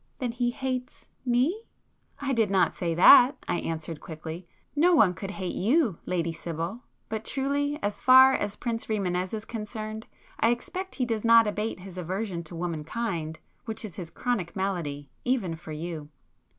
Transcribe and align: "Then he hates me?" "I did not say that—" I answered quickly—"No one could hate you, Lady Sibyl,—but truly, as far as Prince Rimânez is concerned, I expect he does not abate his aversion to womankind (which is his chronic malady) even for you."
"Then 0.17 0.31
he 0.31 0.49
hates 0.49 1.07
me?" 1.23 1.65
"I 2.19 2.33
did 2.33 2.49
not 2.49 2.73
say 2.73 2.95
that—" 2.95 3.37
I 3.47 3.59
answered 3.59 4.01
quickly—"No 4.01 4.95
one 4.95 5.13
could 5.13 5.29
hate 5.29 5.53
you, 5.53 5.99
Lady 6.07 6.33
Sibyl,—but 6.33 7.23
truly, 7.23 7.77
as 7.83 8.01
far 8.01 8.33
as 8.33 8.55
Prince 8.55 8.87
Rimânez 8.87 9.31
is 9.31 9.45
concerned, 9.45 10.07
I 10.39 10.49
expect 10.49 10.95
he 10.95 11.05
does 11.05 11.23
not 11.23 11.45
abate 11.45 11.81
his 11.81 11.99
aversion 11.99 12.41
to 12.45 12.55
womankind 12.55 13.37
(which 13.65 13.85
is 13.85 13.97
his 13.97 14.09
chronic 14.09 14.55
malady) 14.55 15.11
even 15.23 15.55
for 15.55 15.71
you." 15.71 16.09